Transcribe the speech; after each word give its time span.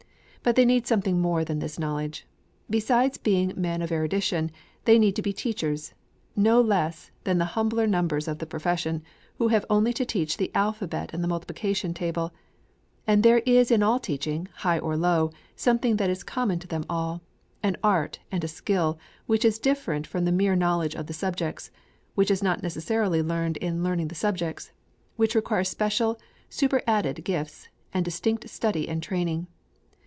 But 0.43 0.55
they 0.55 0.65
need 0.65 0.87
something 0.87 1.21
more 1.21 1.45
than 1.45 1.59
this 1.59 1.77
knowledge. 1.77 2.25
Besides 2.67 3.19
being 3.19 3.53
men 3.55 3.83
of 3.83 3.91
erudition, 3.91 4.49
they 4.85 4.97
need 4.97 5.15
to 5.17 5.21
be 5.21 5.33
teachers, 5.33 5.93
no 6.35 6.59
less 6.59 7.11
than 7.25 7.37
the 7.37 7.45
humbler 7.53 7.85
members 7.85 8.27
of 8.27 8.39
the 8.39 8.47
profession, 8.47 9.03
who 9.37 9.49
have 9.49 9.67
only 9.69 9.93
to 9.93 10.03
teach 10.03 10.37
the 10.37 10.49
alphabet 10.55 11.11
and 11.13 11.23
the 11.23 11.27
multiplication 11.27 11.93
table; 11.93 12.33
and 13.05 13.21
there 13.21 13.43
is 13.45 13.69
in 13.69 13.83
all 13.83 13.99
teaching, 13.99 14.47
high 14.55 14.79
or 14.79 14.97
low, 14.97 15.29
something 15.55 15.97
that 15.97 16.09
is 16.09 16.23
common 16.23 16.57
to 16.57 16.67
them 16.67 16.85
all 16.89 17.21
an 17.61 17.77
art 17.83 18.17
and 18.31 18.43
a 18.43 18.47
skill 18.47 18.97
which 19.27 19.45
is 19.45 19.59
different 19.59 20.07
from 20.07 20.25
the 20.25 20.31
mere 20.31 20.55
knowledge 20.55 20.95
of 20.95 21.05
the 21.05 21.13
subjects; 21.13 21.69
which 22.15 22.31
is 22.31 22.41
not 22.41 22.63
necessarily 22.63 23.21
learned 23.21 23.57
in 23.57 23.83
learning 23.83 24.07
the 24.07 24.15
subjects; 24.15 24.71
which 25.17 25.35
requires 25.35 25.69
special, 25.69 26.19
superadded 26.49 27.23
gifts, 27.23 27.67
and 27.93 28.03
distinct 28.03 28.49
study 28.49 28.89
and 28.89 29.03
training. 29.03 29.45